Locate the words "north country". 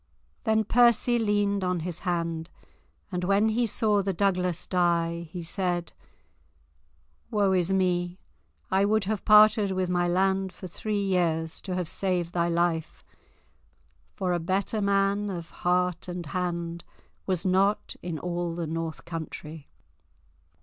18.65-19.69